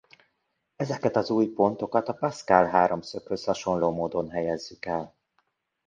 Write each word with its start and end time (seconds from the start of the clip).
Ezeket 0.75 1.15
az 1.15 1.29
új 1.29 1.47
pontokat 1.47 2.07
a 2.07 2.13
Pascal-háromszöghöz 2.13 3.43
hasonló 3.43 3.91
módon 3.91 4.29
helyezzük 4.29 4.85
el. 4.85 5.15